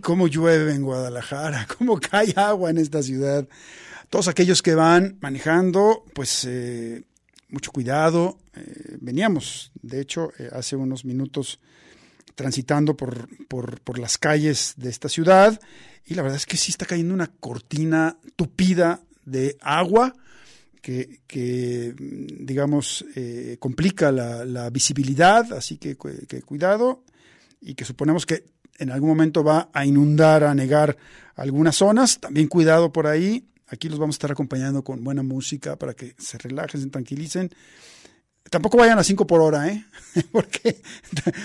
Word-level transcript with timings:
cómo 0.00 0.28
llueve 0.28 0.74
en 0.74 0.82
Guadalajara, 0.82 1.66
cómo 1.78 1.98
cae 1.98 2.32
agua 2.36 2.70
en 2.70 2.78
esta 2.78 3.02
ciudad. 3.02 3.48
Todos 4.10 4.28
aquellos 4.28 4.62
que 4.62 4.74
van 4.74 5.18
manejando, 5.20 6.04
pues 6.14 6.44
eh, 6.46 7.04
mucho 7.50 7.72
cuidado. 7.72 8.38
Eh, 8.54 8.96
veníamos, 9.00 9.70
de 9.82 10.00
hecho, 10.00 10.32
eh, 10.38 10.48
hace 10.52 10.76
unos 10.76 11.04
minutos 11.04 11.60
transitando 12.34 12.96
por, 12.96 13.28
por, 13.48 13.98
las 13.98 14.16
calles 14.16 14.74
de 14.76 14.90
esta 14.90 15.08
ciudad 15.08 15.60
y 16.06 16.14
la 16.14 16.22
verdad 16.22 16.36
es 16.36 16.46
que 16.46 16.56
sí 16.56 16.70
está 16.70 16.86
cayendo 16.86 17.12
una 17.12 17.26
cortina 17.26 18.16
tupida 18.36 19.00
de 19.24 19.56
agua 19.60 20.14
que, 20.80 21.94
digamos, 21.98 23.04
complica 23.58 24.10
la, 24.10 24.70
visibilidad, 24.70 25.52
así 25.52 25.76
que 25.76 25.96
cuidado 25.96 27.02
y 27.60 27.74
que 27.74 27.84
suponemos 27.84 28.24
que 28.24 28.44
en 28.78 28.90
algún 28.90 29.10
momento 29.10 29.44
va 29.44 29.68
a 29.72 29.84
inundar, 29.84 30.44
a 30.44 30.54
negar 30.54 30.96
algunas 31.36 31.76
zonas. 31.76 32.18
También 32.20 32.48
cuidado 32.48 32.92
por 32.92 33.06
ahí. 33.06 33.44
Aquí 33.68 33.88
los 33.88 33.98
vamos 33.98 34.14
a 34.14 34.18
estar 34.18 34.32
acompañando 34.32 34.82
con 34.82 35.04
buena 35.04 35.22
música 35.22 35.76
para 35.76 35.94
que 35.94 36.14
se 36.18 36.38
relajen, 36.38 36.80
se 36.80 36.88
tranquilicen. 36.88 37.50
Tampoco 38.50 38.78
vayan 38.78 38.98
a 38.98 39.04
5 39.04 39.26
por 39.26 39.40
hora, 39.40 39.68
¿eh? 39.68 39.84
porque 40.32 40.80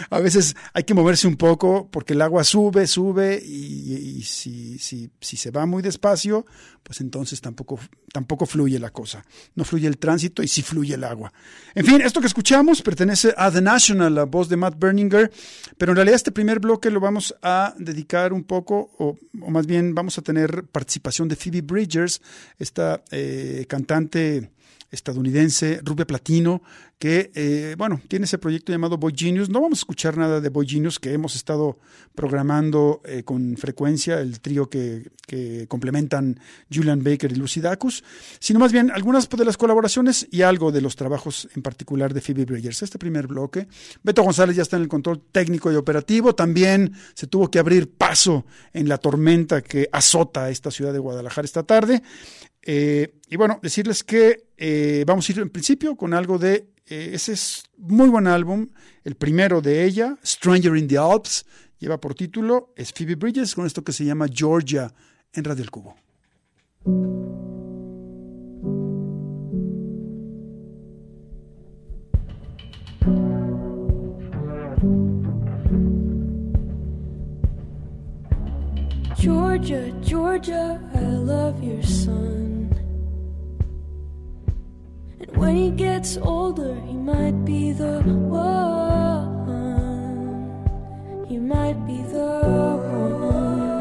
a 0.10 0.20
veces 0.20 0.56
hay 0.74 0.84
que 0.84 0.94
moverse 0.94 1.28
un 1.28 1.36
poco 1.36 1.90
porque 1.92 2.14
el 2.14 2.22
agua 2.22 2.44
sube, 2.44 2.88
sube 2.88 3.42
y, 3.44 4.22
si, 4.24 4.80
si, 4.80 5.10
si, 5.20 5.38
se 5.38 5.52
va 5.52 5.66
muy 5.66 5.82
despacio, 5.82 6.46
pues 6.82 7.02
entonces 7.02 7.42
tampoco, 7.42 7.80
tampoco 8.12 8.46
fluye 8.46 8.80
la 8.80 8.92
cosa. 8.92 9.26
No 9.56 9.64
fluye 9.64 9.88
el 9.88 9.98
tránsito 9.98 10.44
y 10.44 10.48
sí 10.48 10.62
fluye 10.62 10.96
el 10.96 11.04
agua. 11.04 11.34
En 11.76 11.86
fin, 11.86 12.02
esto 12.02 12.22
que 12.22 12.28
escuchamos 12.28 12.82
pertenece 12.82 13.34
a 13.38 13.52
The 13.52 13.62
National, 13.62 14.16
la 14.16 14.24
voz 14.26 14.50
de 14.50 14.58
Matt 14.58 14.80
Berninger, 14.80 15.32
pero 15.78 15.92
en 15.92 15.98
realidad 15.98 16.16
este 16.16 16.32
primer 16.32 16.60
bloque 16.60 16.90
lo 16.90 17.00
vamos 17.00 17.36
a 17.42 17.74
dedicar 17.78 18.34
un 18.34 18.44
poco, 18.44 18.92
o, 18.98 19.18
o 19.42 19.52
más 19.52 19.68
bien 19.68 19.94
vamos 19.94 20.18
a 20.18 20.22
tener 20.22 20.64
participación 20.66 21.28
de 21.28 21.36
Phoebe 21.36 21.62
Bridgers, 21.62 22.22
esta 22.58 23.04
eh, 23.12 23.66
cantante 23.68 24.52
estadounidense, 24.94 25.82
Rubia 25.84 26.06
Platino, 26.06 26.62
que, 27.00 27.32
eh, 27.36 27.76
bueno, 27.78 28.00
tiene 28.08 28.26
ese 28.26 28.38
proyecto 28.38 28.72
llamado 28.72 28.98
Boy 28.98 29.14
Genius. 29.14 29.50
No 29.50 29.60
vamos 29.60 29.80
a 29.80 29.82
escuchar 29.82 30.16
nada 30.16 30.40
de 30.40 30.48
Boy 30.50 30.66
Genius, 30.66 31.00
que 31.00 31.12
hemos 31.12 31.36
estado 31.36 31.78
programando 32.16 33.02
eh, 33.04 33.24
con 33.24 33.58
frecuencia, 33.58 34.22
el 34.22 34.40
trío 34.40 34.70
que, 34.70 35.10
que, 35.28 35.68
complementan 35.68 36.40
Julian 36.74 37.04
Baker 37.04 37.32
y 37.32 37.36
Lucy 37.36 37.60
Dacus, 37.60 38.04
sino 38.40 38.60
más 38.60 38.72
bien 38.72 38.92
algunas 38.92 39.28
de 39.28 39.44
las 39.44 39.58
colaboraciones 39.58 40.28
y 40.32 40.44
algo 40.44 40.72
de 40.72 40.82
los 40.82 40.96
trabajos 40.96 41.50
en 41.56 41.62
particular 41.62 42.14
de 42.14 42.22
Phoebe 42.22 42.46
Bridgers. 42.46 42.84
Este 42.84 43.00
primer 43.00 43.28
bloque. 43.28 43.68
Beto 44.04 44.24
González 44.24 44.56
ya 44.56 44.62
está 44.62 44.78
en 44.78 44.84
el 44.84 44.88
control 44.88 45.22
técnico 45.32 45.72
y 45.72 45.76
operativo. 45.76 46.36
También 46.36 46.94
se 47.16 47.28
tuvo 47.28 47.50
que 47.50 47.60
abrir 47.60 47.92
paso 47.92 48.46
en 48.72 48.88
la 48.88 48.98
tormenta 48.98 49.62
que 49.62 49.90
azota 49.92 50.50
esta 50.50 50.72
ciudad 50.72 50.94
de 50.94 51.00
Guadalajara 51.00 51.46
esta 51.46 51.64
tarde. 51.64 52.02
Eh, 52.66 53.20
y 53.30 53.36
bueno, 53.36 53.60
decirles 53.62 54.04
que 54.04 54.46
eh, 54.58 55.04
vamos 55.06 55.28
a 55.28 55.32
ir 55.34 55.40
en 55.40 55.50
principio 55.50 55.96
con 55.96 56.14
algo 56.14 56.38
de, 56.38 56.70
eh, 56.88 57.12
ese 57.14 57.34
es 57.34 57.64
muy 57.78 58.10
buen 58.10 58.28
álbum, 58.28 58.70
el 59.04 59.16
primero 59.16 59.62
de 59.62 59.84
ella, 59.84 60.18
Stranger 60.26 60.78
in 60.78 60.88
the 60.88 60.98
Alps, 60.98 61.46
lleva 61.80 62.00
por 62.00 62.16
título, 62.16 62.74
es 62.78 62.94
Phoebe 62.94 63.16
Bridges 63.16 63.54
con 63.54 63.66
esto 63.66 63.84
que 63.84 63.92
se 63.92 64.06
llama 64.06 64.28
Georgia 64.34 64.94
en 65.34 65.44
Radio 65.44 65.64
El 65.64 65.72
Cubo. 65.72 65.96
Georgia, 79.18 79.94
Georgia, 80.02 80.82
I 80.94 81.00
love 81.00 81.62
your 81.64 81.82
son. 81.82 82.43
When 85.54 85.62
he 85.62 85.70
gets 85.70 86.18
older, 86.18 86.74
he 86.88 86.98
might 86.98 87.46
be 87.46 87.72
the 87.74 88.02
one. 88.02 89.30
He 91.28 91.38
might 91.38 91.86
be 91.86 92.02
the 92.02 92.42
one. 92.90 93.72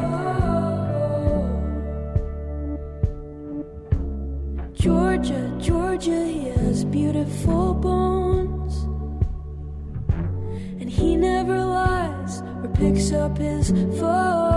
Georgia, 4.73 5.51
Georgia, 5.59 6.23
he 6.25 6.49
has 6.49 6.85
beautiful 6.85 7.73
bones. 7.73 8.85
And 10.79 10.87
he 10.87 11.15
never 11.15 11.57
lies 11.57 12.43
or 12.61 12.69
picks 12.75 13.11
up 13.11 13.39
his 13.39 13.71
phone. 13.99 14.52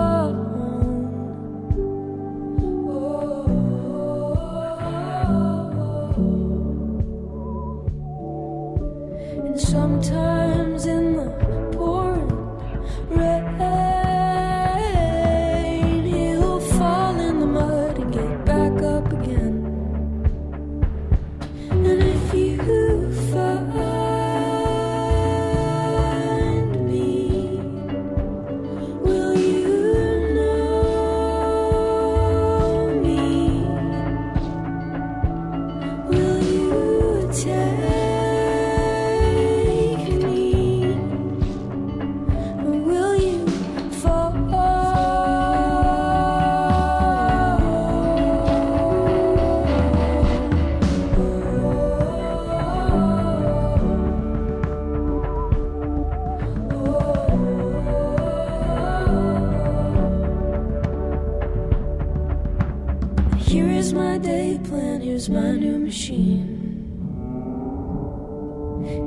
My 63.96 64.18
day 64.18 64.58
plan, 64.64 65.00
here's 65.00 65.28
my 65.28 65.52
new 65.52 65.78
machine. 65.78 66.52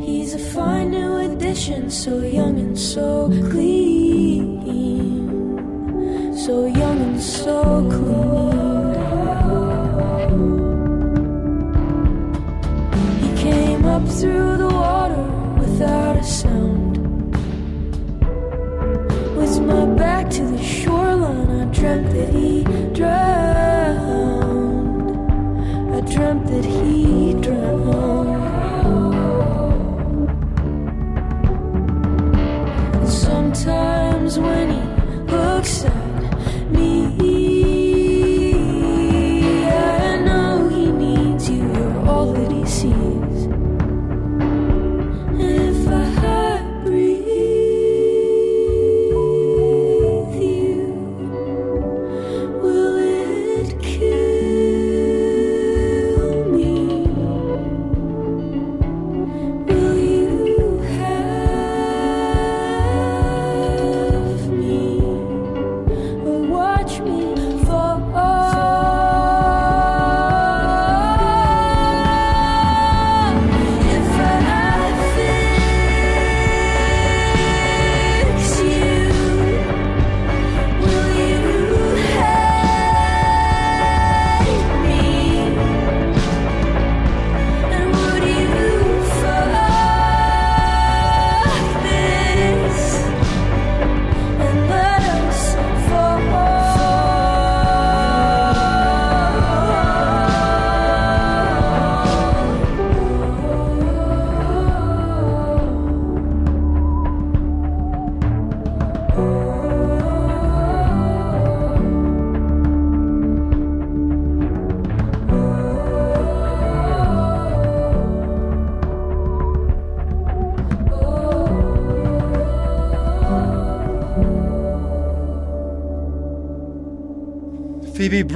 He's 0.01 0.33
a 0.33 0.39
fine 0.39 0.91
new 0.91 1.17
addition, 1.17 1.89
so 1.89 2.19
young 2.19 2.59
and 2.59 2.77
so 2.77 3.27
clean. 3.49 4.59
So 6.35 6.65
young 6.65 7.01
and 7.01 7.21
so 7.21 7.87
clean. 7.89 8.48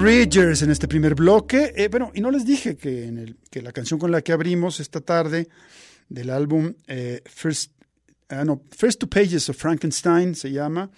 Bridgers 0.04 0.62
en 0.62 0.70
este 0.70 0.90
primer 0.90 1.16
bloque. 1.16 1.72
Eh, 1.78 1.88
bueno, 1.88 2.12
y 2.14 2.20
no 2.20 2.30
les 2.30 2.46
dije 2.46 2.76
que, 2.76 3.06
en 3.06 3.18
el, 3.18 3.38
que 3.50 3.62
la 3.62 3.72
canción 3.72 3.98
con 3.98 4.12
la 4.12 4.22
que 4.22 4.34
abrimos 4.34 4.82
esta 4.82 5.00
tarde 5.00 5.48
del 6.10 6.30
álbum 6.30 6.74
eh, 6.88 7.22
First, 7.26 7.72
ah, 8.28 8.44
no, 8.44 8.64
First 8.70 9.00
Two 9.00 9.10
Pages 9.10 9.48
of 9.48 9.56
Frankenstein 9.56 10.36
se 10.36 10.52
llama, 10.52 10.92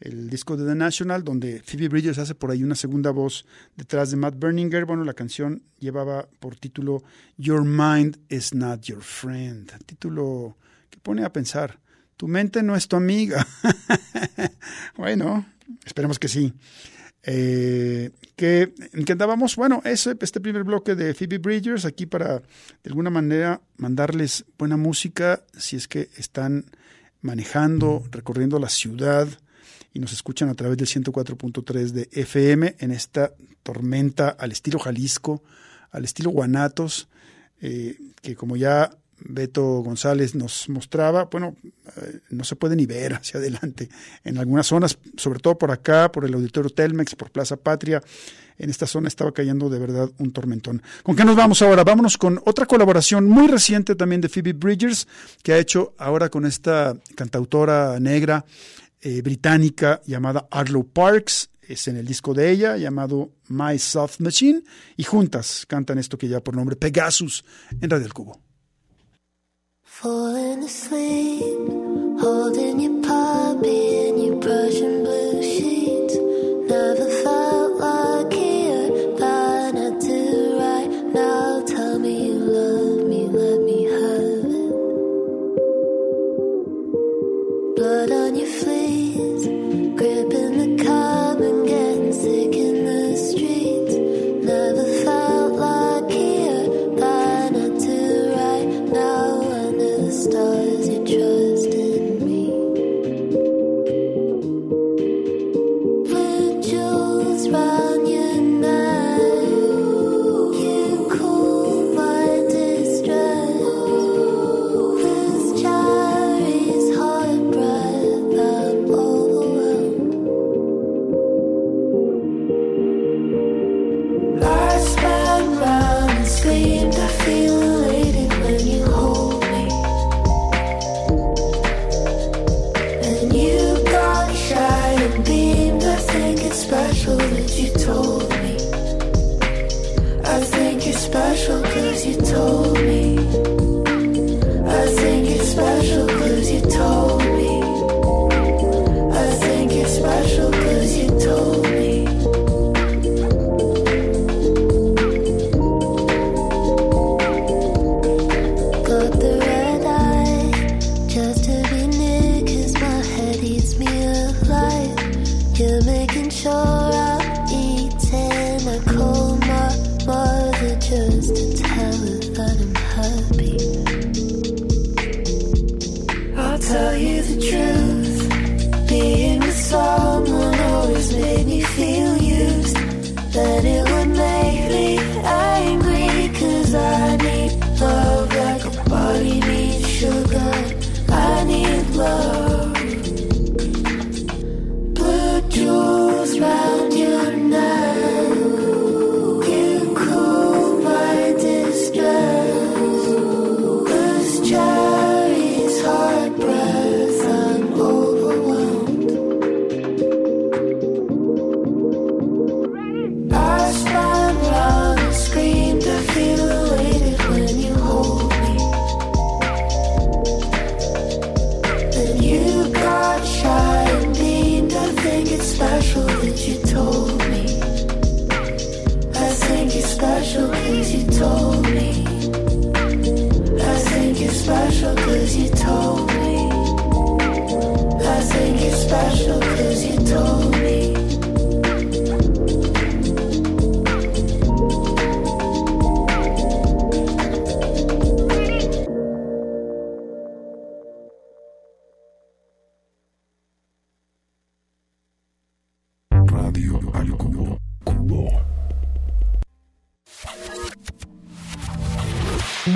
el 0.00 0.28
disco 0.28 0.56
de 0.56 0.66
The 0.66 0.74
National, 0.74 1.22
donde 1.22 1.62
Phoebe 1.62 1.88
Bridgers 1.88 2.18
hace 2.18 2.34
por 2.34 2.50
ahí 2.50 2.64
una 2.64 2.74
segunda 2.74 3.12
voz 3.12 3.46
detrás 3.76 4.10
de 4.10 4.16
Matt 4.16 4.34
Berninger. 4.36 4.86
Bueno, 4.86 5.04
la 5.04 5.14
canción 5.14 5.62
llevaba 5.78 6.28
por 6.40 6.56
título 6.56 7.04
Your 7.36 7.64
Mind 7.64 8.18
is 8.28 8.54
Not 8.54 8.82
Your 8.82 9.02
Friend, 9.02 9.70
título 9.86 10.56
que 10.90 10.98
pone 10.98 11.24
a 11.24 11.32
pensar, 11.32 11.78
tu 12.16 12.26
mente 12.26 12.64
no 12.64 12.74
es 12.74 12.88
tu 12.88 12.96
amiga. 12.96 13.46
bueno, 14.96 15.46
esperemos 15.84 16.18
que 16.18 16.26
sí. 16.26 16.52
Eh, 17.22 18.10
que, 18.36 18.72
¿En 18.92 19.04
qué 19.04 19.12
andábamos? 19.12 19.56
Bueno, 19.56 19.82
ese, 19.84 20.16
este 20.20 20.40
primer 20.40 20.64
bloque 20.64 20.94
de 20.94 21.14
Phoebe 21.14 21.38
Bridgers, 21.38 21.84
aquí 21.84 22.06
para 22.06 22.38
de 22.38 22.90
alguna 22.90 23.10
manera 23.10 23.60
mandarles 23.76 24.44
buena 24.56 24.76
música 24.76 25.42
si 25.56 25.76
es 25.76 25.88
que 25.88 26.08
están 26.16 26.66
manejando, 27.20 28.04
recorriendo 28.10 28.58
la 28.58 28.68
ciudad 28.68 29.28
y 29.92 29.98
nos 29.98 30.12
escuchan 30.12 30.48
a 30.48 30.54
través 30.54 30.78
del 30.78 30.86
104.3 30.86 31.90
de 31.90 32.08
FM 32.12 32.76
en 32.78 32.90
esta 32.92 33.32
tormenta 33.62 34.28
al 34.28 34.52
estilo 34.52 34.78
Jalisco, 34.78 35.42
al 35.90 36.04
estilo 36.04 36.30
Guanatos, 36.30 37.08
eh, 37.60 37.98
que 38.22 38.36
como 38.36 38.56
ya 38.56 38.90
Beto 39.20 39.82
González 39.82 40.34
nos 40.34 40.68
mostraba, 40.68 41.24
bueno, 41.24 41.56
eh, 41.96 42.20
no 42.30 42.44
se 42.44 42.56
puede 42.56 42.76
ni 42.76 42.86
ver 42.86 43.14
hacia 43.14 43.38
adelante. 43.38 43.88
En 44.24 44.38
algunas 44.38 44.66
zonas, 44.66 44.98
sobre 45.16 45.40
todo 45.40 45.58
por 45.58 45.70
acá, 45.70 46.10
por 46.12 46.24
el 46.24 46.34
Auditorio 46.34 46.70
Telmex, 46.70 47.14
por 47.14 47.30
Plaza 47.30 47.56
Patria, 47.56 48.02
en 48.58 48.70
esta 48.70 48.86
zona 48.86 49.08
estaba 49.08 49.32
cayendo 49.32 49.68
de 49.70 49.78
verdad 49.78 50.10
un 50.18 50.32
tormentón. 50.32 50.82
¿Con 51.02 51.16
qué 51.16 51.24
nos 51.24 51.36
vamos 51.36 51.62
ahora? 51.62 51.84
Vámonos 51.84 52.18
con 52.18 52.40
otra 52.44 52.66
colaboración 52.66 53.28
muy 53.28 53.46
reciente 53.46 53.94
también 53.94 54.20
de 54.20 54.28
Phoebe 54.28 54.52
Bridgers, 54.52 55.06
que 55.42 55.52
ha 55.52 55.58
hecho 55.58 55.94
ahora 55.98 56.28
con 56.28 56.44
esta 56.44 56.96
cantautora 57.14 57.98
negra 58.00 58.44
eh, 59.00 59.22
británica 59.22 60.00
llamada 60.06 60.48
Arlo 60.50 60.84
Parks. 60.84 61.50
Es 61.62 61.86
en 61.86 61.96
el 61.96 62.06
disco 62.06 62.34
de 62.34 62.50
ella 62.50 62.76
llamado 62.76 63.30
My 63.48 63.78
Soft 63.78 64.20
Machine 64.20 64.62
y 64.96 65.04
juntas 65.04 65.66
cantan 65.68 65.98
esto 65.98 66.16
que 66.16 66.26
ya 66.26 66.40
por 66.40 66.56
nombre 66.56 66.76
Pegasus 66.76 67.44
en 67.80 67.90
Radio 67.90 68.06
El 68.06 68.14
Cubo. 68.14 68.47
Falling 70.00 70.62
asleep, 70.62 71.58
holding 72.20 72.78
your 72.78 73.02
puppy 73.02 74.06
in 74.06 74.16
your 74.16 74.36
Prussian 74.40 74.97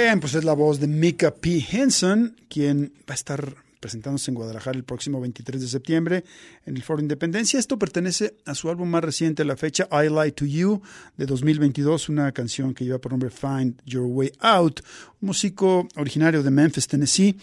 Bien, 0.00 0.20
pues 0.20 0.36
es 0.36 0.44
la 0.44 0.52
voz 0.52 0.78
de 0.78 0.86
Mika 0.86 1.34
P. 1.34 1.66
Henson, 1.72 2.36
quien 2.48 2.92
va 3.00 3.12
a 3.12 3.14
estar 3.14 3.56
presentándose 3.80 4.30
en 4.30 4.36
Guadalajara 4.36 4.76
el 4.76 4.84
próximo 4.84 5.20
23 5.20 5.60
de 5.60 5.66
septiembre 5.66 6.24
en 6.64 6.76
el 6.76 6.84
Foro 6.84 7.02
Independencia. 7.02 7.58
Esto 7.58 7.80
pertenece 7.80 8.36
a 8.46 8.54
su 8.54 8.70
álbum 8.70 8.88
más 8.88 9.02
reciente, 9.02 9.44
la 9.44 9.56
fecha 9.56 9.88
I 9.90 10.08
Lie 10.08 10.30
to 10.32 10.44
You 10.44 10.80
de 11.16 11.26
2022, 11.26 12.10
una 12.10 12.30
canción 12.30 12.74
que 12.74 12.84
lleva 12.84 13.00
por 13.00 13.10
nombre 13.10 13.28
Find 13.28 13.82
Your 13.86 14.06
Way 14.06 14.34
Out, 14.38 14.82
un 15.20 15.26
músico 15.26 15.88
originario 15.96 16.44
de 16.44 16.50
Memphis, 16.52 16.86
Tennessee, 16.86 17.36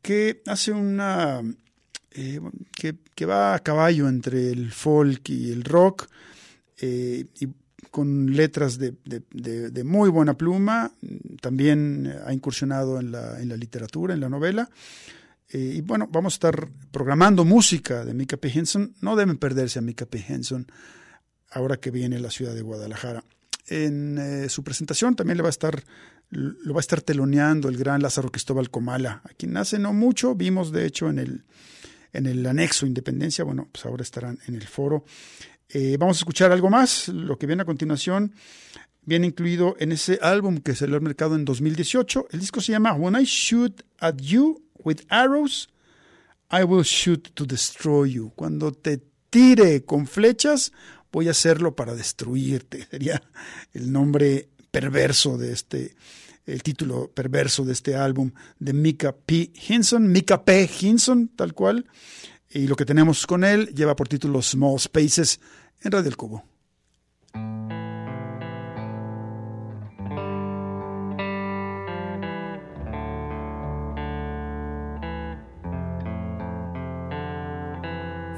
que 0.00 0.42
hace 0.46 0.70
una... 0.70 1.42
Eh, 2.12 2.40
que, 2.72 3.26
va 3.26 3.56
a 3.56 3.58
caballo 3.58 4.08
entre 4.08 4.52
el 4.52 4.70
folk 4.70 5.28
y 5.28 5.50
el 5.50 5.64
rock 5.64 6.06
eh, 6.78 7.26
con 7.96 8.36
letras 8.36 8.78
de, 8.78 8.92
muy 9.82 10.10
buena 10.10 10.36
pluma, 10.36 10.92
también 11.40 12.14
ha 12.26 12.34
incursionado 12.34 13.00
en 13.00 13.10
la, 13.10 13.40
en 13.40 13.48
la 13.48 13.56
literatura, 13.56 14.12
en 14.12 14.20
la 14.20 14.28
novela. 14.28 14.68
Eh, 15.48 15.76
y 15.76 15.80
bueno, 15.80 16.06
vamos 16.12 16.34
a 16.34 16.36
estar 16.36 16.68
programando 16.90 17.46
música 17.46 18.04
de 18.04 18.12
Mika 18.12 18.36
P. 18.36 18.50
Henson. 18.50 18.92
No 19.00 19.16
deben 19.16 19.38
perderse 19.38 19.78
a 19.78 19.82
Mika 19.82 20.04
P. 20.04 20.22
Henson 20.28 20.66
ahora 21.50 21.78
que 21.78 21.90
viene 21.90 22.16
a 22.16 22.20
la 22.20 22.30
ciudad 22.30 22.54
de 22.54 22.60
Guadalajara. 22.60 23.24
En 23.66 24.18
eh, 24.18 24.50
su 24.50 24.62
presentación 24.62 25.16
también 25.16 25.38
le 25.38 25.42
va 25.42 25.48
a 25.48 25.56
estar, 25.56 25.82
lo 26.28 26.74
va 26.74 26.80
a 26.80 26.84
estar 26.84 27.00
teloneando 27.00 27.70
el 27.70 27.78
gran 27.78 28.02
Lázaro 28.02 28.30
Cristóbal 28.30 28.68
Comala, 28.68 29.22
a 29.24 29.30
quien 29.30 29.56
hace 29.56 29.78
no 29.78 29.94
mucho 29.94 30.34
vimos 30.34 30.70
de 30.70 30.84
hecho 30.84 31.08
en 31.08 31.18
el, 31.18 31.44
en 32.12 32.26
el 32.26 32.44
anexo 32.44 32.84
Independencia. 32.84 33.42
Bueno, 33.42 33.70
pues 33.72 33.86
ahora 33.86 34.02
estarán 34.02 34.38
en 34.46 34.54
el 34.54 34.66
foro. 34.66 35.06
Eh, 35.68 35.96
vamos 35.98 36.18
a 36.18 36.20
escuchar 36.20 36.52
algo 36.52 36.70
más. 36.70 37.08
Lo 37.08 37.38
que 37.38 37.46
viene 37.46 37.62
a 37.62 37.66
continuación 37.66 38.32
viene 39.02 39.28
incluido 39.28 39.76
en 39.78 39.92
ese 39.92 40.18
álbum 40.22 40.58
que 40.58 40.74
salió 40.74 40.96
al 40.96 41.02
mercado 41.02 41.34
en 41.34 41.44
2018. 41.44 42.28
El 42.30 42.40
disco 42.40 42.60
se 42.60 42.72
llama 42.72 42.94
When 42.94 43.20
I 43.20 43.24
Shoot 43.24 43.82
at 43.98 44.16
You 44.16 44.62
with 44.84 45.00
Arrows, 45.08 45.68
I 46.50 46.62
Will 46.62 46.84
Shoot 46.84 47.30
to 47.34 47.44
Destroy 47.44 48.12
You. 48.12 48.32
Cuando 48.34 48.72
te 48.72 49.02
tire 49.30 49.84
con 49.84 50.06
flechas, 50.06 50.72
voy 51.10 51.28
a 51.28 51.32
hacerlo 51.32 51.74
para 51.74 51.94
destruirte. 51.94 52.86
Sería 52.90 53.22
el 53.72 53.90
nombre 53.90 54.48
perverso 54.70 55.38
de 55.38 55.52
este, 55.52 55.96
el 56.44 56.62
título 56.62 57.10
perverso 57.10 57.64
de 57.64 57.72
este 57.72 57.96
álbum 57.96 58.32
de 58.58 58.72
Mika 58.72 59.14
P. 59.14 59.52
Hinson, 59.68 60.10
Mika 60.10 60.44
P. 60.44 60.68
Hinson, 60.80 61.28
tal 61.28 61.54
cual. 61.54 61.86
Y 62.56 62.66
lo 62.68 62.74
que 62.74 62.86
tenemos 62.86 63.26
con 63.26 63.44
él 63.44 63.66
lleva 63.74 63.94
por 63.94 64.08
título 64.08 64.40
Small 64.40 64.80
Spaces 64.80 65.38
en 65.82 65.92
Radio 65.92 66.08
El 66.08 66.16
Cubo. 66.16 66.42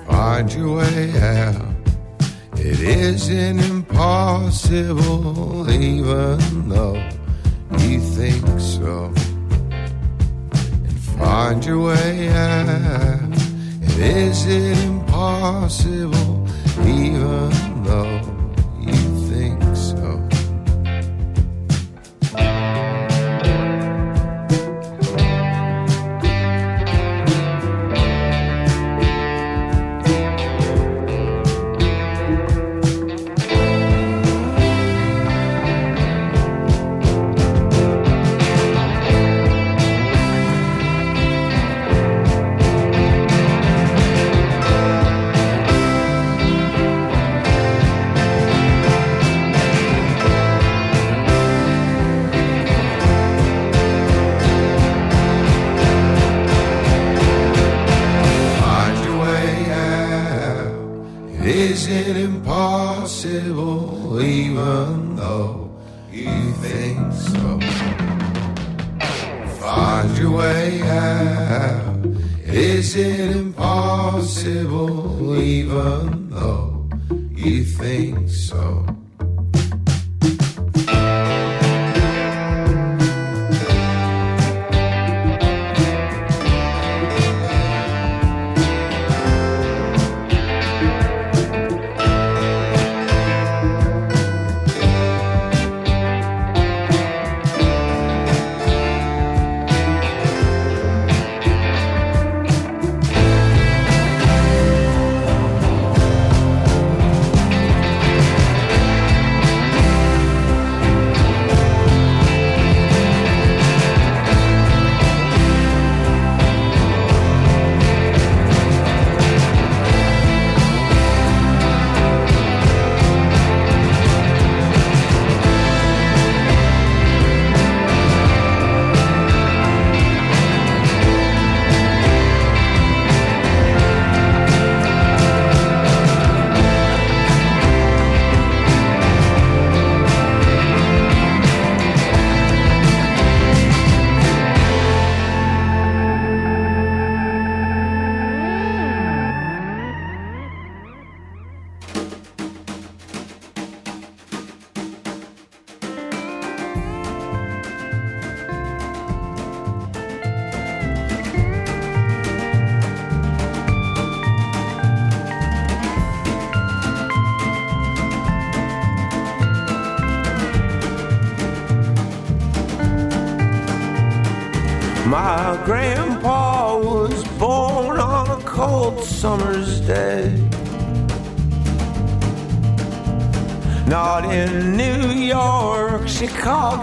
Find 0.08 0.52
your 0.52 0.78
way 0.78 1.12
out. 1.20 1.76
It 2.56 2.80
isn't 2.80 3.60
impossible, 3.60 5.70
even 5.70 6.68
though 6.68 7.00
you 7.78 8.00
think 8.00 8.44
so. 8.58 9.12
And 10.50 10.98
find 11.16 11.64
your 11.64 11.84
way 11.84 12.30
out. 12.30 13.47
It 14.00 14.04
isn't 14.04 14.78
impossible, 14.84 16.46
even 16.86 17.82
though 17.82 18.27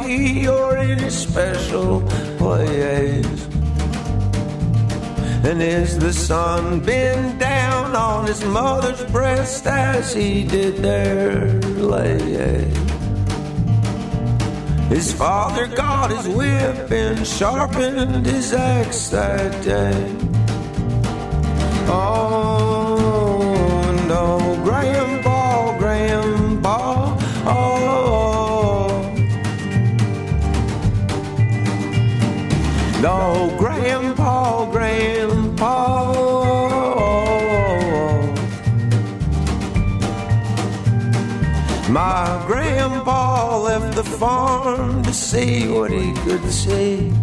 Chicago, 0.06 0.66
or 0.66 0.78
any 0.78 1.10
special 1.10 2.02
place. 2.38 3.48
And 5.46 5.62
as 5.62 5.98
the 6.00 6.12
sun 6.12 6.80
been 6.80 7.38
down 7.38 7.96
on 7.96 8.26
his 8.26 8.44
mother's 8.46 9.04
breast 9.12 9.66
as 9.68 10.14
he 10.14 10.44
did 10.44 10.78
there 10.78 11.62
lay. 11.62 12.72
His 14.90 15.12
father 15.12 15.68
got 15.68 16.12
his 16.12 16.28
whip 16.28 16.92
and 16.92 17.26
sharpened 17.26 18.26
his 18.26 18.54
axe 18.54 19.10
that 19.10 19.64
day. 19.64 20.16
Oh, 21.88 22.45
No, 33.06 33.54
Grandpa, 33.60 34.66
Grandpa. 34.72 36.12
My 41.88 42.44
grandpa 42.48 43.60
left 43.60 43.96
the 43.96 44.04
farm 44.04 45.04
to 45.04 45.14
see 45.14 45.68
what 45.68 45.92
he 45.92 46.14
could 46.24 46.50
see. 46.50 47.14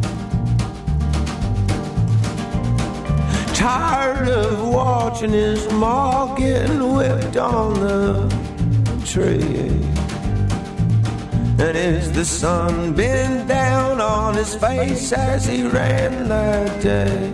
Tired 3.52 4.28
of 4.28 4.68
watching 4.68 5.30
his 5.30 5.68
ma 5.72 6.32
getting 6.36 6.94
whipped 6.94 7.36
on 7.36 7.74
the 7.74 8.28
tree. 9.04 10.01
And 11.64 11.76
as 11.78 12.10
the 12.10 12.24
sun 12.24 12.92
bent 12.92 13.46
down 13.46 14.00
on 14.00 14.34
his 14.34 14.52
face 14.56 15.12
as 15.12 15.46
he 15.46 15.62
ran 15.62 16.28
that 16.28 16.82
day. 16.82 17.32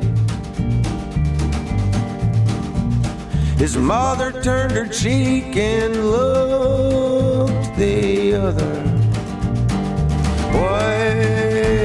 His 3.56 3.74
mother 3.78 4.30
turned 4.42 4.72
her 4.72 4.86
cheek 4.86 5.56
and 5.56 5.94
looked 6.10 7.74
the 7.78 8.34
other 8.34 8.74
way. 10.60 11.80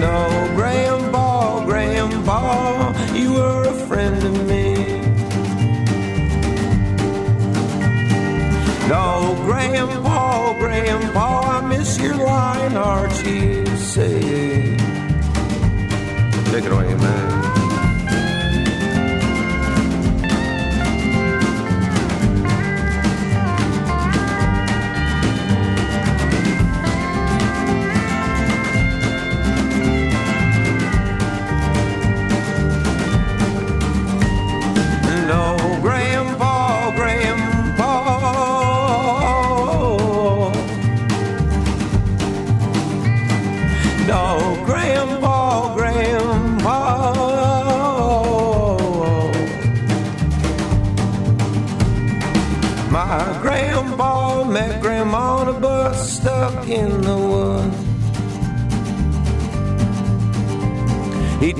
No, 0.00 0.18
Grandpa, 0.56 1.64
Grandpa, 1.66 2.92
you 3.14 3.32
were 3.32 3.62
a 3.62 3.74
friend 3.86 4.20
to 4.22 4.30
me. 4.50 4.74
No, 8.88 9.36
Grandpa, 9.46 10.13
Grandpa, 10.58 11.40
I 11.58 11.60
miss 11.66 11.98
your 11.98 12.16
Lionheart, 12.16 13.24
you 13.24 13.66
say. 13.76 14.76
Take 16.50 16.64
it 16.64 16.72
away, 16.72 16.94
man. 16.94 17.33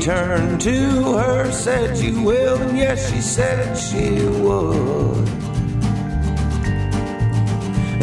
Turned 0.04 0.60
to 0.60 1.16
her, 1.16 1.50
said, 1.50 1.96
You 1.96 2.20
will, 2.22 2.60
and 2.60 2.76
yes, 2.76 3.10
she 3.10 3.22
said 3.22 3.66
it, 3.66 3.74
she 3.78 4.22
would. 4.42 5.26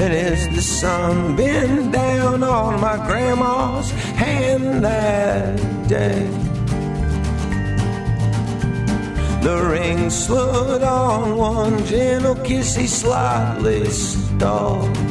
And 0.01 0.11
as 0.11 0.49
the 0.55 0.63
sun 0.63 1.35
bent 1.35 1.91
down 1.91 2.41
on 2.41 2.81
my 2.81 2.97
grandma's 3.05 3.91
hand 4.17 4.83
that 4.83 5.55
day, 5.87 6.25
the 9.43 9.69
ring 9.69 10.09
slid 10.09 10.81
on 10.81 11.37
one 11.37 11.85
gentle 11.85 12.33
kiss, 12.43 12.75
he 12.75 12.87
slightly 12.87 13.85
stalled. 13.85 15.10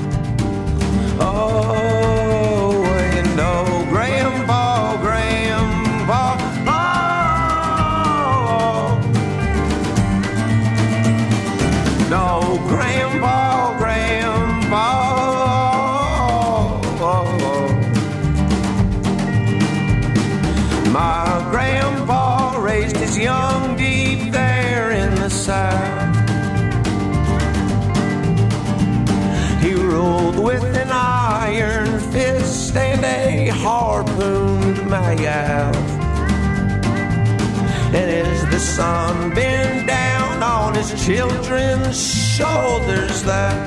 Sun 38.76 39.35
bent 39.35 39.87
down 39.88 40.42
on 40.42 40.74
his 40.74 40.90
children's 41.04 41.98
shoulders 42.37 43.22
that 43.24 43.59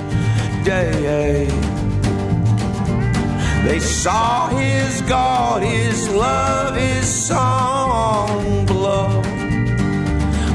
day, 0.63 1.45
they 3.65 3.79
saw 3.79 4.47
his 4.47 5.01
God, 5.01 5.61
his 5.61 6.07
love, 6.09 6.75
his 6.77 7.05
song 7.05 8.65
blow. 8.65 9.21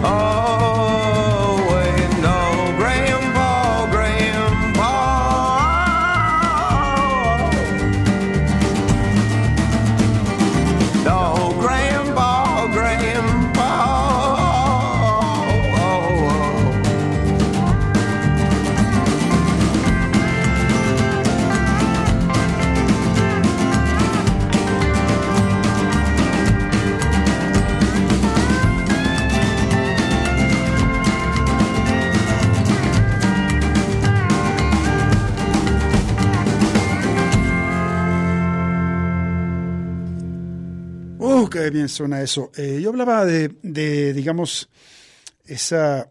Oh, 0.03 1.28
bien 41.71 41.89
suena 41.89 42.21
eso. 42.23 42.51
Eh, 42.57 42.81
yo 42.83 42.91
hablaba 42.91 43.25
de, 43.25 43.51
de, 43.63 44.13
digamos, 44.13 44.69
esa, 45.45 46.11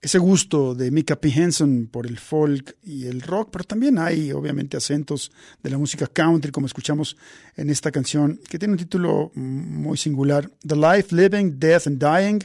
ese 0.00 0.18
gusto 0.18 0.74
de 0.74 0.90
Mika 0.90 1.16
P. 1.16 1.28
Henson 1.28 1.88
por 1.90 2.06
el 2.06 2.18
folk 2.18 2.76
y 2.82 3.06
el 3.06 3.20
rock, 3.20 3.50
pero 3.50 3.64
también 3.64 3.98
hay, 3.98 4.32
obviamente, 4.32 4.76
acentos 4.76 5.32
de 5.62 5.70
la 5.70 5.78
música 5.78 6.06
country, 6.06 6.52
como 6.52 6.66
escuchamos 6.66 7.16
en 7.56 7.70
esta 7.70 7.90
canción, 7.90 8.40
que 8.48 8.58
tiene 8.58 8.72
un 8.72 8.78
título 8.78 9.32
muy 9.34 9.96
singular: 9.96 10.50
The 10.66 10.76
Life, 10.76 11.14
Living, 11.14 11.58
Death 11.58 11.86
and 11.86 11.98
Dying 11.98 12.38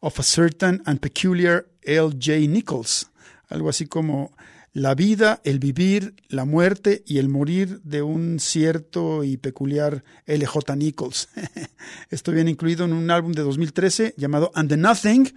of 0.00 0.18
a 0.18 0.22
Certain 0.22 0.82
and 0.86 1.00
Peculiar 1.00 1.66
L.J. 1.82 2.48
Nichols. 2.48 3.10
Algo 3.48 3.68
así 3.68 3.86
como 3.86 4.32
la 4.72 4.94
vida, 4.94 5.40
el 5.44 5.58
vivir, 5.58 6.14
la 6.28 6.44
muerte 6.44 7.02
y 7.06 7.18
el 7.18 7.28
morir 7.28 7.80
de 7.82 8.02
un 8.02 8.38
cierto 8.38 9.24
y 9.24 9.36
peculiar 9.36 10.04
L.J. 10.26 10.76
Nichols. 10.76 11.28
Esto 12.10 12.32
viene 12.32 12.50
incluido 12.50 12.84
en 12.84 12.92
un 12.92 13.10
álbum 13.10 13.32
de 13.32 13.42
2013 13.42 14.14
llamado 14.16 14.50
And 14.54 14.68
the 14.68 14.76
Nothing. 14.76 15.32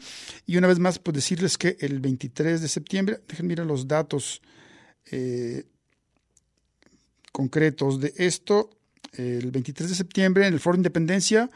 Y 0.45 0.57
una 0.57 0.67
vez 0.67 0.79
más, 0.79 0.99
pues 0.99 1.15
decirles 1.15 1.57
que 1.57 1.77
el 1.79 1.99
23 1.99 2.61
de 2.61 2.67
septiembre, 2.67 3.21
déjenme 3.27 3.49
mirar 3.49 3.65
los 3.65 3.87
datos 3.87 4.41
eh, 5.11 5.65
concretos 7.31 7.99
de 7.99 8.13
esto. 8.17 8.69
El 9.13 9.51
23 9.51 9.89
de 9.89 9.95
septiembre 9.95 10.47
en 10.47 10.53
el 10.53 10.59
Foro 10.59 10.77
Independencia 10.77 11.49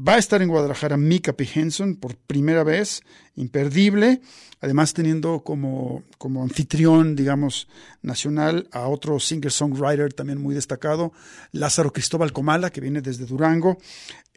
Va 0.00 0.14
a 0.14 0.18
estar 0.18 0.40
en 0.42 0.48
Guadalajara 0.48 0.96
Mika 0.96 1.32
P. 1.32 1.48
Henson 1.52 1.96
por 1.96 2.14
primera 2.14 2.62
vez, 2.62 3.02
imperdible, 3.34 4.20
además 4.60 4.94
teniendo 4.94 5.42
como, 5.42 6.04
como 6.18 6.44
anfitrión, 6.44 7.16
digamos, 7.16 7.66
nacional 8.02 8.68
a 8.70 8.86
otro 8.86 9.18
singer-songwriter 9.18 10.12
también 10.12 10.40
muy 10.40 10.54
destacado, 10.54 11.12
Lázaro 11.50 11.92
Cristóbal 11.92 12.32
Comala, 12.32 12.70
que 12.70 12.80
viene 12.80 13.00
desde 13.00 13.26
Durango. 13.26 13.78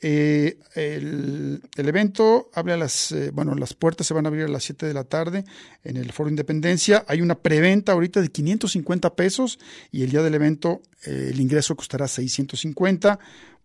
Eh, 0.03 0.57
el, 0.73 1.61
el, 1.75 1.87
evento 1.87 2.49
abre 2.55 2.73
a 2.73 2.77
las, 2.77 3.11
eh, 3.11 3.29
bueno, 3.31 3.53
las 3.53 3.75
puertas 3.75 4.07
se 4.07 4.15
van 4.15 4.25
a 4.25 4.29
abrir 4.29 4.45
a 4.45 4.47
las 4.47 4.63
7 4.63 4.87
de 4.87 4.95
la 4.95 5.03
tarde 5.03 5.45
en 5.83 5.95
el 5.95 6.11
Foro 6.11 6.27
Independencia. 6.27 7.05
Hay 7.07 7.21
una 7.21 7.35
preventa 7.35 7.91
ahorita 7.91 8.19
de 8.19 8.29
550 8.29 9.13
pesos 9.13 9.59
y 9.91 10.01
el 10.01 10.09
día 10.09 10.23
del 10.23 10.33
evento 10.33 10.81
eh, 11.05 11.29
el 11.31 11.39
ingreso 11.39 11.75
costará 11.75 12.07
650 12.07 13.19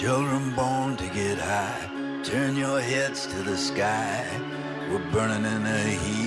Children 0.00 0.54
born 0.54 0.98
to 0.98 1.08
get 1.08 1.38
high, 1.38 1.88
turn 2.22 2.54
your 2.54 2.78
heads 2.82 3.26
to 3.28 3.42
the 3.42 3.56
sky. 3.56 4.26
We're 4.90 5.10
burning 5.10 5.50
in 5.50 5.62
the 5.64 5.88
heat 6.04 6.25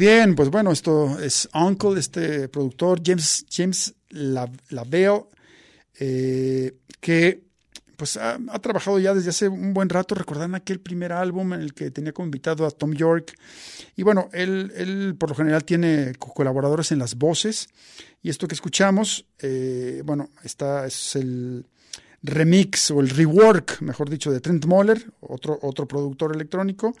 bien, 0.00 0.34
pues 0.34 0.48
bueno, 0.48 0.72
esto 0.72 1.20
es 1.20 1.46
Uncle, 1.52 2.00
este 2.00 2.48
productor, 2.48 3.02
James, 3.04 3.44
James 3.50 3.94
La- 4.08 4.50
Lavelle, 4.70 5.24
eh, 5.98 6.74
que 7.00 7.42
pues 7.96 8.16
ha, 8.16 8.38
trabajado 8.62 8.98
ya 8.98 9.12
desde 9.12 9.28
hace 9.28 9.46
un 9.48 9.74
buen 9.74 9.90
rato, 9.90 10.14
recordan 10.14 10.54
aquel 10.54 10.80
primer 10.80 11.12
álbum 11.12 11.52
en 11.52 11.60
el 11.60 11.74
que 11.74 11.90
tenía 11.90 12.12
como 12.14 12.24
invitado 12.24 12.66
a 12.66 12.70
Tom 12.70 12.94
York. 12.94 13.34
Y 13.94 14.02
bueno, 14.02 14.30
él, 14.32 14.72
él 14.74 15.16
por 15.18 15.28
lo 15.28 15.34
general 15.34 15.64
tiene 15.64 16.14
co- 16.18 16.32
colaboradores 16.32 16.92
en 16.92 16.98
las 16.98 17.16
voces. 17.16 17.68
Y 18.22 18.30
esto 18.30 18.48
que 18.48 18.54
escuchamos, 18.54 19.26
eh, 19.40 20.00
bueno, 20.06 20.30
está, 20.42 20.86
es 20.86 21.14
el 21.14 21.66
remix 22.22 22.90
o 22.90 23.00
el 23.00 23.10
rework, 23.10 23.80
mejor 23.80 24.10
dicho, 24.10 24.30
de 24.30 24.40
Trent 24.40 24.66
Moller, 24.66 25.12
otro, 25.20 25.58
otro 25.62 25.86
productor 25.86 26.34
electrónico 26.34 26.94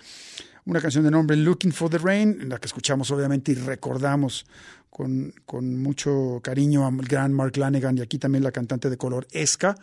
una 0.66 0.80
canción 0.80 1.04
de 1.04 1.10
nombre 1.10 1.36
Looking 1.36 1.72
for 1.72 1.90
the 1.90 1.98
Rain, 1.98 2.38
en 2.40 2.48
la 2.48 2.58
que 2.58 2.66
escuchamos 2.66 3.10
obviamente 3.10 3.52
y 3.52 3.54
recordamos 3.56 4.46
con, 4.88 5.32
con 5.44 5.82
mucho 5.82 6.40
cariño 6.42 6.86
al 6.86 6.96
gran 6.98 7.32
Mark 7.32 7.56
Lanegan 7.56 7.98
y 7.98 8.00
aquí 8.00 8.18
también 8.18 8.44
la 8.44 8.52
cantante 8.52 8.90
de 8.90 8.96
color 8.96 9.26
Esca. 9.32 9.74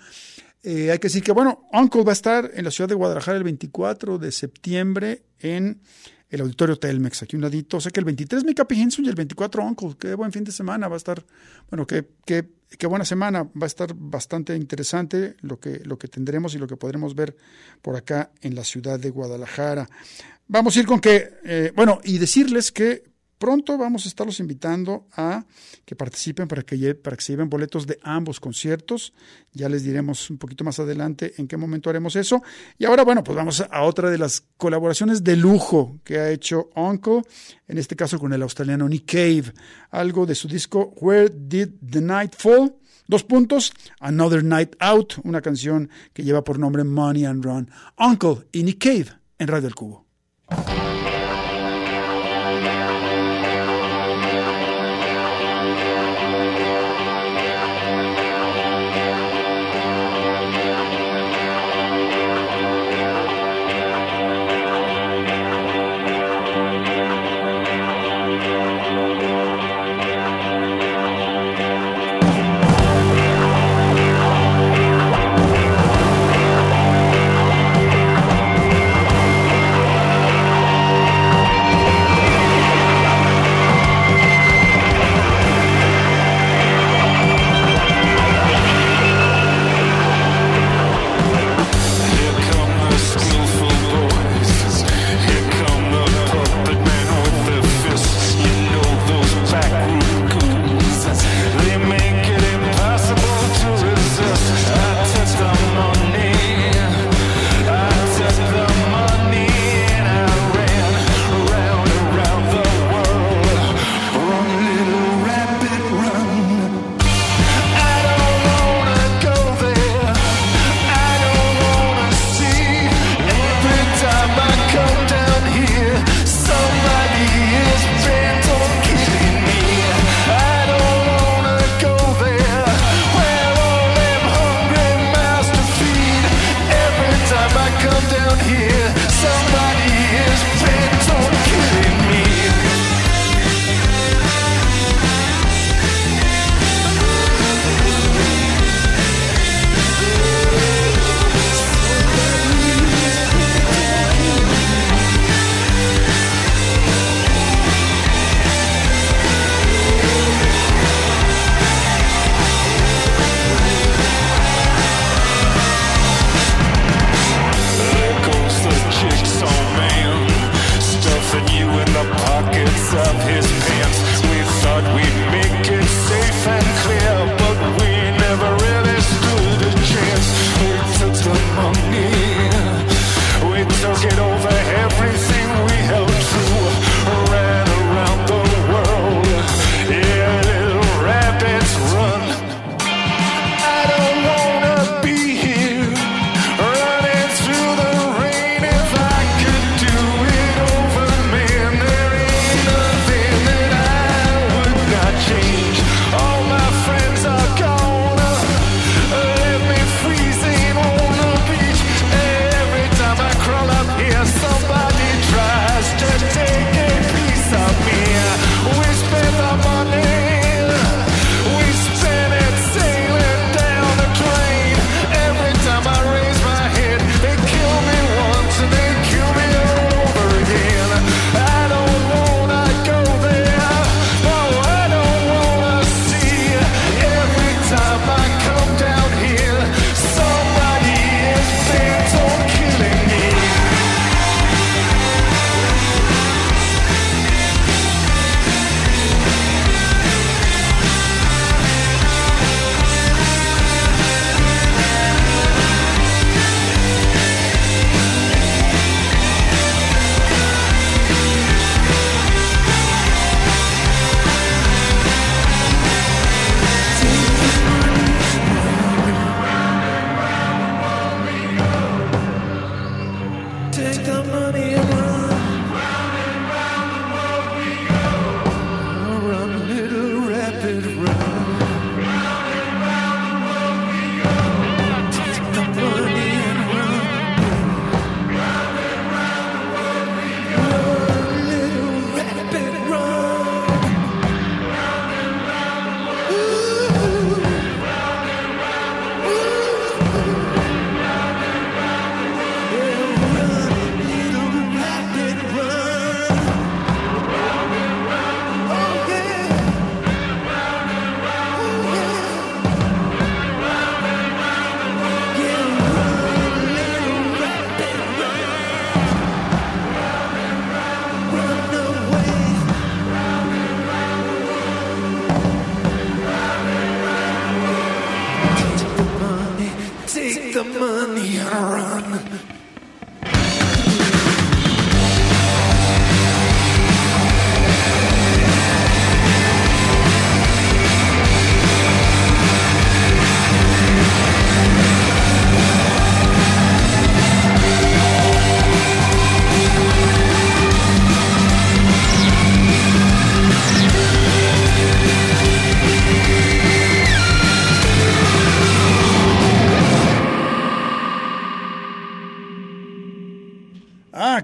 Eh, 0.63 0.91
hay 0.91 0.99
que 0.99 1.07
decir 1.07 1.23
que, 1.23 1.31
bueno, 1.31 1.67
Uncle 1.73 2.03
va 2.03 2.11
a 2.11 2.13
estar 2.13 2.51
en 2.53 2.63
la 2.63 2.71
ciudad 2.71 2.89
de 2.89 2.95
Guadalajara 2.95 3.37
el 3.37 3.43
24 3.43 4.17
de 4.17 4.31
septiembre 4.31 5.23
en 5.39 5.81
el 6.29 6.41
Auditorio 6.41 6.77
Telmex, 6.77 7.23
aquí 7.23 7.35
un 7.35 7.41
ladito. 7.41 7.77
O 7.77 7.81
sea 7.81 7.91
que 7.91 7.99
el 7.99 8.05
23 8.05 8.43
Mika 8.43 8.65
Henson 8.69 9.05
y 9.05 9.09
el 9.09 9.15
24 9.15 9.63
Uncle. 9.63 9.95
Qué 9.97 10.13
buen 10.13 10.31
fin 10.31 10.43
de 10.43 10.51
semana 10.51 10.87
va 10.87 10.95
a 10.95 10.97
estar. 10.97 11.23
Bueno, 11.69 11.87
qué, 11.87 12.07
qué, 12.25 12.49
qué 12.77 12.87
buena 12.87 13.05
semana. 13.05 13.43
Va 13.43 13.63
a 13.63 13.65
estar 13.65 13.93
bastante 13.95 14.55
interesante 14.55 15.35
lo 15.41 15.59
que, 15.59 15.81
lo 15.85 15.97
que 15.97 16.07
tendremos 16.07 16.53
y 16.55 16.57
lo 16.57 16.67
que 16.67 16.75
podremos 16.75 17.15
ver 17.15 17.35
por 17.81 17.95
acá 17.95 18.31
en 18.41 18.55
la 18.55 18.63
ciudad 18.63 18.99
de 18.99 19.09
Guadalajara. 19.09 19.89
Vamos 20.47 20.75
a 20.75 20.79
ir 20.79 20.85
con 20.85 20.99
que, 20.99 21.29
eh, 21.43 21.71
bueno, 21.75 21.99
y 22.03 22.17
decirles 22.17 22.71
que 22.71 23.03
pronto 23.37 23.77
vamos 23.77 24.05
a 24.05 24.09
estarlos 24.09 24.39
invitando 24.39 25.07
a 25.15 25.45
que 25.85 25.95
participen 25.95 26.47
para 26.47 26.63
que, 26.63 26.95
para 26.95 27.15
que 27.15 27.23
se 27.23 27.33
lleven 27.33 27.49
boletos 27.49 27.87
de 27.87 27.99
ambos 28.03 28.39
conciertos. 28.39 29.13
Ya 29.53 29.69
les 29.69 29.83
diremos 29.83 30.29
un 30.29 30.37
poquito 30.37 30.63
más 30.63 30.79
adelante 30.79 31.33
en 31.37 31.47
qué 31.47 31.57
momento 31.57 31.89
haremos 31.89 32.15
eso. 32.15 32.41
Y 32.77 32.85
ahora, 32.85 33.03
bueno, 33.03 33.23
pues 33.23 33.35
vamos 33.35 33.61
a 33.61 33.83
otra 33.83 34.09
de 34.09 34.17
las 34.17 34.43
colaboraciones 34.57 35.23
de 35.23 35.35
lujo 35.35 35.99
que 36.03 36.19
ha 36.19 36.29
hecho 36.29 36.69
Uncle, 36.75 37.21
en 37.67 37.77
este 37.77 37.95
caso 37.95 38.19
con 38.19 38.33
el 38.33 38.41
australiano 38.41 38.87
Nick 38.87 39.11
Cave, 39.11 39.53
algo 39.91 40.25
de 40.25 40.35
su 40.35 40.47
disco 40.47 40.93
Where 40.99 41.29
Did 41.29 41.69
the 41.89 42.01
Night 42.01 42.35
Fall? 42.37 42.75
Dos 43.07 43.23
puntos, 43.23 43.71
Another 44.01 44.43
Night 44.43 44.75
Out, 44.79 45.13
una 45.23 45.41
canción 45.41 45.89
que 46.13 46.23
lleva 46.23 46.43
por 46.43 46.59
nombre 46.59 46.83
Money 46.83 47.23
and 47.23 47.43
Run. 47.43 47.71
Uncle 47.97 48.47
y 48.51 48.63
Nick 48.63 48.83
Cave 48.83 49.07
en 49.39 49.47
Radio 49.47 49.67
El 49.67 49.75
Cubo. 49.75 50.05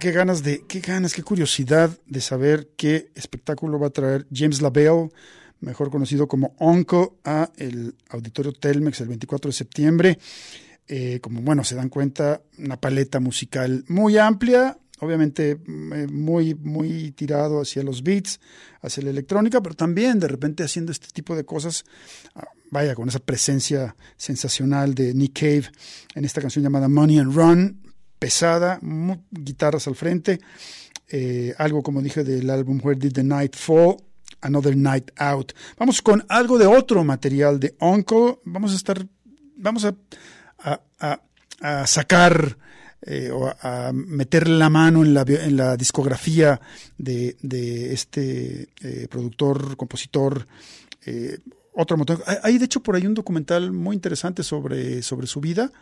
Qué 0.04 0.12
ganas 0.12 0.44
de, 0.44 0.66
qué 0.68 0.82
ganas, 0.82 1.14
qué 1.14 1.24
curiosidad 1.24 1.98
de 2.08 2.20
saber 2.20 2.72
qué 2.76 3.10
espectáculo 3.16 3.80
va 3.80 3.88
a 3.88 3.92
traer 3.92 4.28
James 4.34 4.62
LaBelle, 4.62 5.08
mejor 5.62 5.90
conocido 5.90 6.28
como 6.28 6.54
Onco, 6.60 7.20
a 7.24 7.50
el 7.56 7.96
Auditorio 8.10 8.52
Telmex 8.52 9.00
el 9.00 9.08
24 9.08 9.48
de 9.48 9.54
septiembre. 9.54 10.20
Eh, 10.90 11.22
como 11.22 11.42
bueno, 11.42 11.64
se 11.64 11.76
dan 11.76 11.88
cuenta, 11.88 12.42
una 12.58 12.76
paleta 12.82 13.22
musical 13.22 13.86
muy 13.88 14.18
amplia, 14.18 14.78
obviamente 15.00 15.56
mm, 15.56 15.94
eh, 15.94 16.08
muy, 16.08 16.54
muy 16.54 17.12
tirado 17.12 17.62
hacia 17.62 17.82
los 17.82 18.04
beats, 18.04 18.42
hacia 18.82 19.04
la 19.04 19.10
electrónica, 19.12 19.62
pero 19.62 19.74
también 19.74 20.20
de 20.20 20.28
repente 20.28 20.64
haciendo 20.64 20.92
este 20.92 21.08
tipo 21.14 21.34
de 21.34 21.46
cosas, 21.46 21.86
ah, 22.36 22.50
vaya, 22.72 22.94
con 22.94 23.08
esa 23.08 23.20
presencia 23.20 23.96
sensacional 24.18 24.96
de 24.96 25.14
Nick 25.14 25.40
Cave 25.40 25.72
en 26.14 26.26
esta 26.26 26.42
canción 26.42 26.62
llamada 26.62 26.90
Money 26.90 27.20
and 27.20 27.34
Run, 27.34 27.93
pesada, 28.24 28.80
guitarras 29.32 29.86
al 29.88 29.96
frente, 29.96 30.40
eh, 31.10 31.54
algo 31.58 31.84
como 31.84 32.02
dije 32.02 32.24
del 32.24 32.50
álbum 32.50 32.80
Where 32.82 32.98
Did 32.98 33.12
the 33.12 33.24
Night 33.24 33.54
Fall, 33.54 33.98
Another 34.40 34.78
Night 34.78 35.12
Out. 35.18 35.52
Vamos 35.78 36.02
con 36.02 36.26
algo 36.30 36.58
de 36.58 36.66
otro 36.66 37.04
material 37.04 37.60
de 37.60 37.76
Uncle, 37.82 38.40
vamos 38.46 38.72
a 38.72 38.76
estar, 38.78 39.06
vamos 39.58 39.84
a, 39.86 39.98
sacar 41.86 42.58
eh, 43.02 43.30
o 43.30 43.54
a, 43.62 43.92
meter 43.94 44.48
la 44.48 44.70
mano 44.70 45.04
en 45.04 45.14
la, 45.14 45.24
en 45.28 45.58
la 45.58 45.76
discografía 45.76 46.62
de, 46.98 47.36
este 47.92 48.70
eh, 48.82 49.08
productor, 49.10 49.76
compositor, 49.76 50.48
otro 51.74 51.98
motor. 51.98 52.24
Hay- 52.26 52.38
Hay 52.44 52.58
de 52.58 52.64
hecho 52.64 52.82
por 52.82 52.96
ahí 52.96 53.06
un 53.06 53.16
documental 53.16 53.74
muy 53.74 53.98
interesante 53.98 54.44
sobre, 54.44 55.02
sobre 55.02 55.28
su 55.28 55.42
vida 55.42 55.74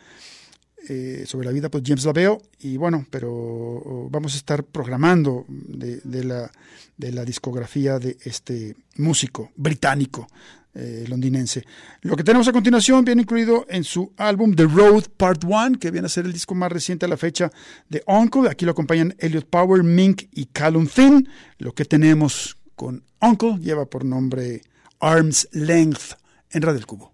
eh, 0.88 1.24
sobre 1.26 1.46
la 1.46 1.52
vida 1.52 1.70
pues 1.70 1.84
James 1.86 2.04
Lavelle 2.04 2.38
y 2.60 2.76
bueno 2.76 3.06
pero 3.10 4.08
vamos 4.10 4.34
a 4.34 4.36
estar 4.36 4.64
programando 4.64 5.44
de, 5.48 6.24
la 6.24 6.50
de 6.96 7.12
la 7.12 7.24
discografía 7.24 7.98
de 7.98 8.16
este 8.24 8.74
músico 8.96 9.50
británico 9.56 10.26
eh, 10.74 11.04
londinense. 11.06 11.66
Lo 12.00 12.16
que 12.16 12.24
tenemos 12.24 12.48
a 12.48 12.52
continuación 12.52 13.04
viene 13.04 13.22
incluido 13.22 13.66
en 13.68 13.84
su 13.84 14.12
álbum 14.16 14.54
The 14.54 14.64
Road 14.64 15.04
Part 15.16 15.44
1 15.44 15.78
que 15.78 15.90
viene 15.90 16.06
a 16.06 16.08
ser 16.08 16.24
el 16.24 16.32
disco 16.32 16.54
más 16.54 16.72
reciente 16.72 17.04
a 17.04 17.08
la 17.08 17.18
fecha 17.18 17.52
de 17.90 18.02
Uncle. 18.06 18.48
Aquí 18.48 18.64
lo 18.64 18.72
acompañan 18.72 19.14
Elliot 19.18 19.46
Power 19.50 19.82
Mink 19.82 20.24
y 20.32 20.46
Callum 20.46 20.86
Finn. 20.86 21.28
Lo 21.58 21.74
que 21.74 21.84
tenemos 21.84 22.56
con 22.74 23.04
Uncle 23.20 23.58
lleva 23.60 23.84
por 23.84 24.04
nombre 24.04 24.62
Arms 24.98 25.48
Length 25.52 26.14
en 26.50 26.62
Radio 26.62 26.78
El 26.78 26.86
Cubo 26.86 27.12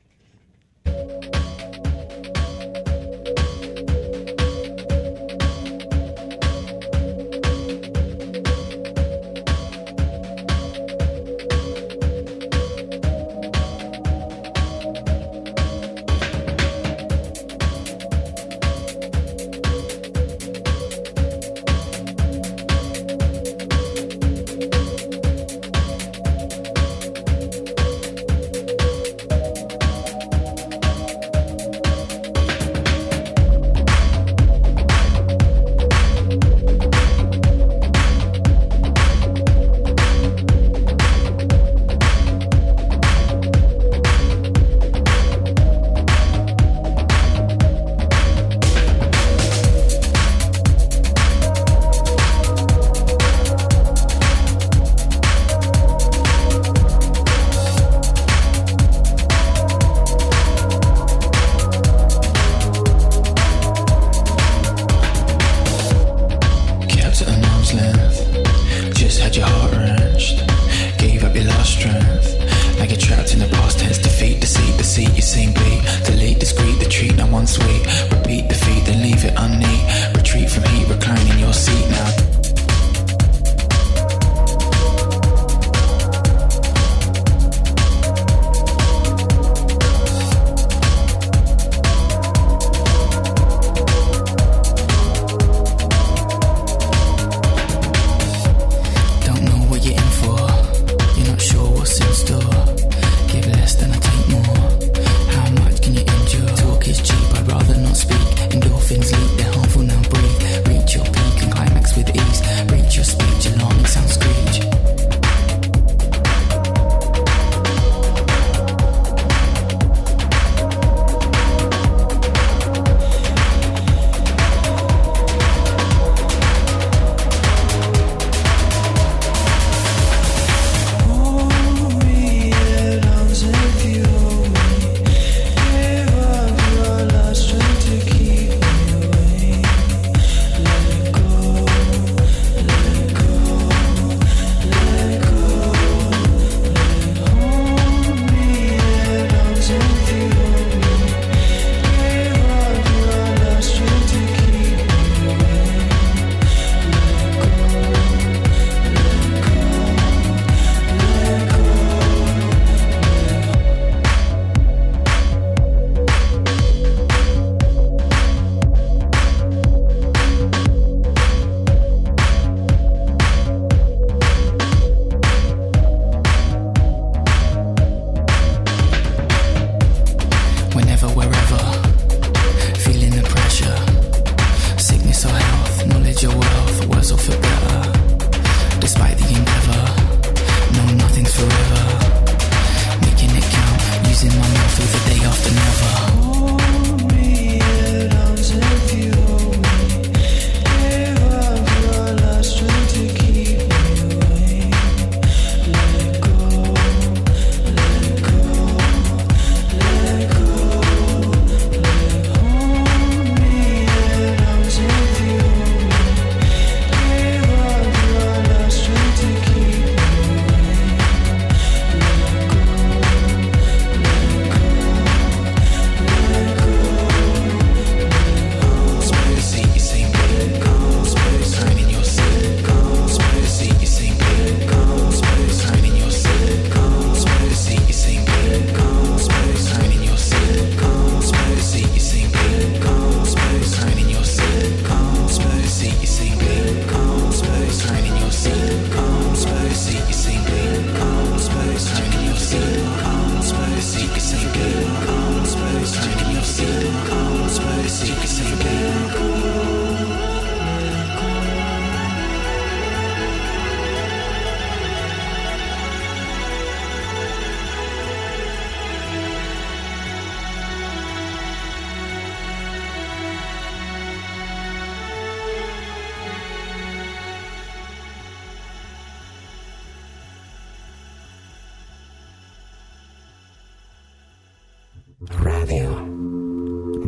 Radio. 285.69 285.91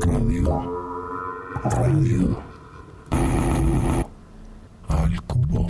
Radio. 0.04 0.44
Radio. 1.64 2.42
Al 4.86 5.22
cubo. 5.22 5.66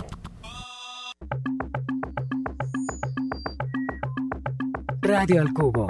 Radio 5.01 5.41
al 5.41 5.53
Cubo, 5.53 5.87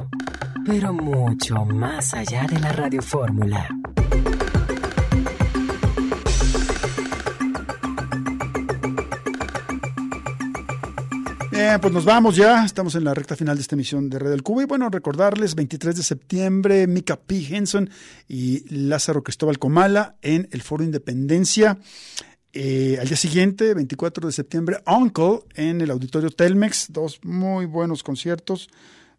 pero 0.63 0.93
mucho 0.93 1.65
más 1.65 2.13
allá 2.13 2.45
de 2.45 2.59
la 2.59 2.71
radiofórmula. 2.71 3.80
Bien, 11.61 11.79
pues 11.79 11.93
nos 11.93 12.05
vamos 12.05 12.35
ya. 12.35 12.65
Estamos 12.65 12.95
en 12.95 13.03
la 13.03 13.13
recta 13.13 13.35
final 13.35 13.55
de 13.55 13.61
esta 13.61 13.75
emisión 13.75 14.09
de 14.09 14.17
Red 14.17 14.31
del 14.31 14.41
Cubo. 14.41 14.63
Y 14.63 14.65
bueno, 14.65 14.89
recordarles, 14.89 15.53
23 15.53 15.95
de 15.95 16.01
septiembre, 16.01 16.87
Mika 16.87 17.17
P. 17.17 17.55
Henson 17.55 17.87
y 18.27 18.65
Lázaro 18.75 19.21
Cristóbal 19.21 19.59
Comala 19.59 20.15
en 20.23 20.49
el 20.51 20.63
Foro 20.63 20.83
Independencia. 20.83 21.77
Eh, 22.51 22.97
al 22.99 23.07
día 23.07 23.15
siguiente, 23.15 23.75
24 23.75 24.25
de 24.25 24.33
septiembre, 24.33 24.81
Uncle 24.87 25.41
en 25.53 25.81
el 25.81 25.91
Auditorio 25.91 26.31
Telmex. 26.31 26.87
Dos 26.89 27.19
muy 27.23 27.67
buenos 27.67 28.01
conciertos, 28.01 28.67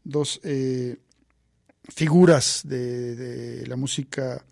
dos 0.02 0.40
eh, 0.42 0.96
figuras 1.94 2.62
de 2.64 3.64
la 3.68 3.76
música 3.76 4.44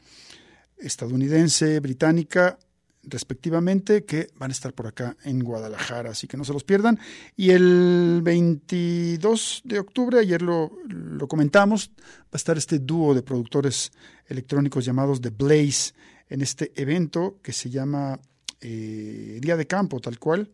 estadounidense, 0.78 1.80
británica, 1.80 2.57
respectivamente, 3.03 4.05
que 4.05 4.29
van 4.37 4.51
a 4.51 4.53
estar 4.53 4.75
por 4.75 4.87
acá 4.87 5.17
en 5.25 5.41
Guadalajara, 5.41 6.11
así 6.11 6.27
que 6.27 6.37
no 6.37 6.45
se 6.45 6.53
los 6.53 6.65
pierdan. 6.65 6.99
Y 7.37 7.51
el 7.51 8.21
22 8.23 9.63
de 9.65 9.79
octubre, 9.79 10.19
ayer 10.19 10.43
lo, 10.43 10.71
lo 10.89 11.27
comentamos, 11.29 11.91
va 11.99 12.33
a 12.33 12.37
estar 12.37 12.59
este 12.59 12.79
dúo 12.79 13.15
de 13.15 13.23
productores 13.23 13.93
electrónicos 14.27 14.85
llamados 14.85 15.21
The 15.21 15.31
Blaze 15.31 15.93
en 16.29 16.43
este 16.43 16.73
evento 16.81 17.39
que 17.43 17.53
se 17.53 17.71
llama 17.71 18.19
eh, 18.61 19.39
Día 19.41 19.57
de 19.57 19.67
Campo, 19.67 20.01
tal 20.01 20.19
cual. 20.19 20.51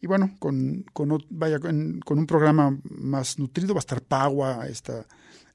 Y 0.00 0.06
bueno, 0.06 0.36
con, 0.38 0.84
con, 0.92 1.24
vaya, 1.30 1.58
con 1.58 2.18
un 2.18 2.26
programa 2.26 2.78
más 2.84 3.38
nutrido 3.38 3.74
va 3.74 3.78
a 3.78 3.80
estar 3.80 4.02
Pagua, 4.02 4.66
esta 4.68 5.06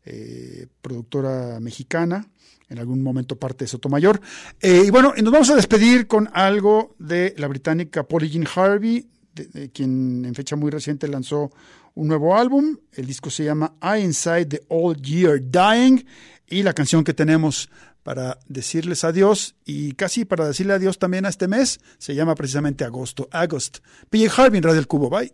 eh, 0.06 0.68
productora 0.82 1.60
mexicana, 1.60 2.28
en 2.70 2.80
algún 2.80 3.02
momento 3.02 3.36
parte 3.38 3.66
de 3.66 3.70
Sotomayor. 3.70 4.22
Eh, 4.62 4.84
y 4.86 4.90
bueno, 4.92 5.14
nos 5.22 5.32
vamos 5.34 5.50
a 5.50 5.56
despedir 5.56 6.08
con 6.08 6.30
algo 6.34 6.96
de 7.00 7.34
la 7.38 7.48
británica 7.48 8.04
Polly 8.04 8.30
Jean 8.30 8.46
Harvey, 8.56 9.08
de- 9.34 9.70
quien 9.72 10.24
en 10.26 10.36
fecha 10.36 10.56
muy 10.56 10.70
reciente 10.72 11.08
lanzó 11.08 11.52
un 11.96 12.08
nuevo 12.08 12.36
álbum. 12.38 12.78
El 12.94 13.06
disco 13.08 13.30
se 13.30 13.44
llama 13.46 13.74
I 13.82 14.02
Inside 14.04 14.46
the 14.46 14.62
Old 14.70 15.02
Year 15.02 15.42
Dying 15.42 16.06
y 16.48 16.64
la 16.64 16.74
canción 16.74 17.04
que 17.04 17.14
tenemos 17.14 17.70
para 18.04 18.40
decirles 18.48 19.04
adiós 19.04 19.56
y 19.66 19.92
casi 19.94 20.24
para 20.26 20.48
decirle 20.48 20.74
adiós 20.74 20.98
también 21.00 21.26
a 21.26 21.30
este 21.30 21.48
mes 21.48 21.80
se 21.98 22.16
llama 22.16 22.34
precisamente 22.36 22.84
Agosto. 22.86 23.28
Agost. 23.32 23.80
PJ 24.10 24.30
Harvey 24.42 24.62
Radio 24.62 24.80
El 24.80 24.88
Cubo. 24.88 25.10
Bye. 25.10 25.34